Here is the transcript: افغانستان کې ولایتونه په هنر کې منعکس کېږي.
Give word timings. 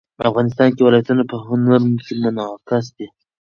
افغانستان 0.29 0.69
کې 0.75 0.81
ولایتونه 0.83 1.23
په 1.31 1.35
هنر 1.45 1.79
کې 2.05 2.13
منعکس 2.21 2.85
کېږي. 2.95 3.07